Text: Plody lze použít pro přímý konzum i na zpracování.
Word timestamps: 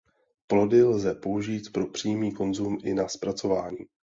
Plody 0.47 0.83
lze 0.83 1.15
použít 1.15 1.71
pro 1.71 1.87
přímý 1.87 2.31
konzum 2.31 2.77
i 2.83 2.93
na 2.93 3.07
zpracování. 3.07 3.77